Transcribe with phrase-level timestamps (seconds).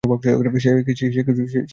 [0.03, 1.61] সে কিছু দেখবে না।